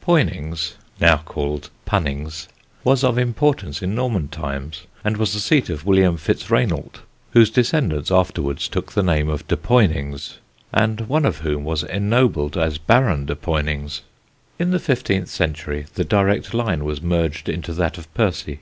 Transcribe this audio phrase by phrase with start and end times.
[0.00, 2.46] Poynings (now called Punnings)
[2.84, 7.00] was of importance in Norman times, and was the seat of William FitzRainalt,
[7.32, 10.36] whose descendants afterwards took the name of de Ponyngs
[10.72, 14.02] and one of whom was ennobled as Baron de Ponyngs.
[14.60, 18.60] In the fifteenth century the direct line was merged into that of Percy.